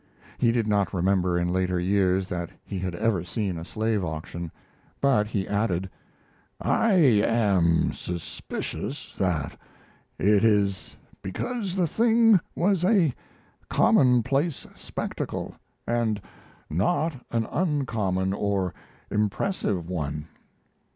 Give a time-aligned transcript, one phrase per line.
[0.39, 4.51] He did not remember, in later years, that he had ever seen a slave auction,
[4.99, 5.91] but he added:
[6.59, 9.55] "I am suspicious that
[10.17, 13.13] it is because the thing was a
[13.69, 15.53] commonplace spectacle,
[15.85, 16.19] and
[16.67, 18.73] not an uncommon or
[19.11, 20.27] impressive one.